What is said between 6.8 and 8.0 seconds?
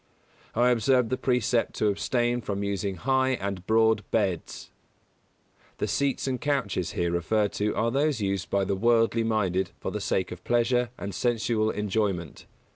here referred to are